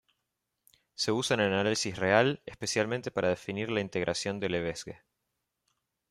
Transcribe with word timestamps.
Se 0.95 1.11
usa 1.11 1.35
en 1.35 1.41
el 1.41 1.53
análisis 1.53 1.95
real, 1.95 2.41
especialmente 2.47 3.11
para 3.11 3.29
definir 3.29 3.69
la 3.69 3.81
integración 3.81 4.39
de 4.39 4.49
Lebesgue. 4.49 4.99